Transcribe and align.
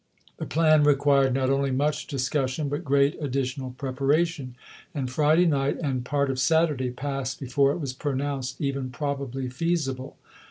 The 0.37 0.47
plan 0.47 0.83
required 0.83 1.35
not 1.35 1.51
only 1.51 1.69
much 1.69 2.07
discus 2.07 2.49
sion, 2.53 2.69
but 2.69 2.83
great 2.83 3.21
additional 3.21 3.73
j^reparation; 3.77 4.53
and 4.95 5.11
Friday 5.11 5.45
night 5.45 5.77
and 5.77 5.99
a 5.99 6.09
part 6.09 6.31
of 6.31 6.39
Saturday 6.39 6.89
passed 6.89 7.39
before 7.39 7.71
it 7.71 7.77
was 7.77 7.93
pronounced 7.93 8.59
even 8.59 8.89
probably 8.89 9.47
feasible. 9.47 10.17